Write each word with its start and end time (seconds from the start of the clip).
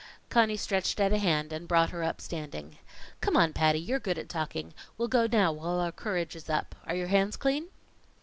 Conny 0.31 0.57
stretched 0.57 0.99
out 0.99 1.13
a 1.13 1.19
hand 1.19 1.53
and 1.53 1.67
brought 1.67 1.91
her 1.91 2.03
up 2.03 2.21
standing. 2.21 2.79
"Come 3.21 3.37
on, 3.37 3.53
Patty, 3.53 3.77
you're 3.77 3.99
good 3.99 4.17
at 4.17 4.29
talking. 4.29 4.73
We'll 4.97 5.07
go 5.07 5.27
down 5.27 5.39
now 5.43 5.51
while 5.51 5.79
our 5.79 5.91
courage 5.91 6.35
is 6.35 6.49
up. 6.49 6.73
Are 6.87 6.95
your 6.95 7.09
hands 7.09 7.37
clean?" 7.37 7.67